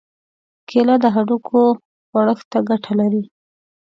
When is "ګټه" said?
2.69-2.91